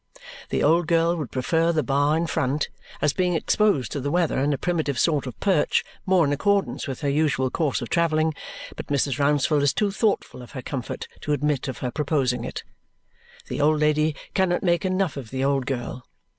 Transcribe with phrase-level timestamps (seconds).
[0.49, 2.69] The old girl would prefer the bar in front,
[3.03, 6.87] as being exposed to the weather and a primitive sort of perch more in accordance
[6.87, 8.33] with her usual course of travelling,
[8.75, 9.19] but Mrs.
[9.19, 12.63] Rouncewell is too thoughtful of her comfort to admit of her proposing it.
[13.47, 16.03] The old lady cannot make enough of the old girl.